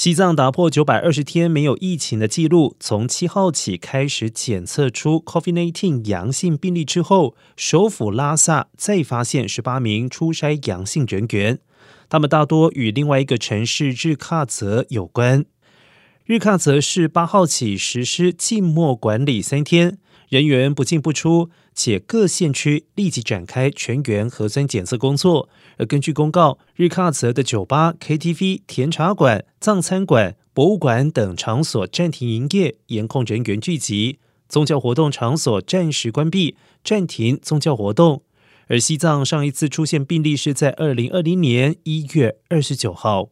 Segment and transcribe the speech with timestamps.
[0.00, 11.58] 西藏打破九百二十天没有疫情的记录，从七号起开始检测出 COVID-19 阳性病例之后，首府拉萨再发现十八名出筛阳性人员，
[12.08, 15.44] 他们大多与另外一个城市日喀则有关。
[16.24, 19.98] 日喀则是八号起实施静默管理三天，
[20.30, 21.50] 人员不进不出。
[21.72, 25.48] 且各县区立即展开全员核酸检测工作。
[25.78, 38.24] 而根据公告，日喀则的酒吧、KTV、甜茶馆、藏餐馆、博物馆等场所暂停营业，严控人员聚集；宗教活动场所暂时关闭，暂停宗教活动。
[38.66, 43.30] 而西藏上一次出现病例是在二零二零年一月二十九号。